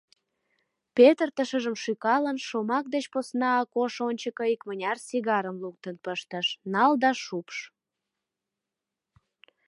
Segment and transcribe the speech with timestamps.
[0.95, 7.57] Петыртышыжым шӱкалын, шомак деч посна Акош ончыко икмыняр сигарым луктын пыштыш; нал да шупш.